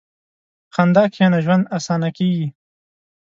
په 0.69 0.71
خندا 0.75 1.03
کښېنه، 1.11 1.37
ژوند 1.45 1.69
اسانه 1.77 2.09
کېږي. 2.17 2.47